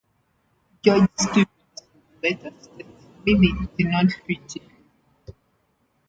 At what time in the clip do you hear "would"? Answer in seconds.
1.53-2.23